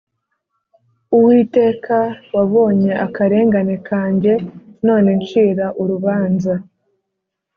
[1.15, 1.97] Uwiteka,
[2.35, 4.31] Wabonye akarengane kanjye,
[4.87, 6.53] None ncira urubanza.